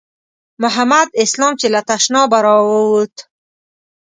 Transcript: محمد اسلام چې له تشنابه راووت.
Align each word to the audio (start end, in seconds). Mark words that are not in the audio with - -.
محمد 0.63 1.07
اسلام 1.23 1.53
چې 1.61 1.67
له 1.73 1.81
تشنابه 1.89 2.39
راووت. 2.45 3.15